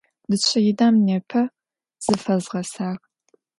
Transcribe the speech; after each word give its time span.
Дышъэидэм 0.29 0.95
непэ 1.05 1.41
зыфэзгъэсагъ. 2.03 2.97